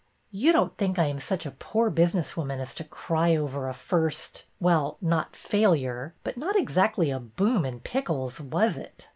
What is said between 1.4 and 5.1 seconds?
a poor business woman as to cry over a first— well,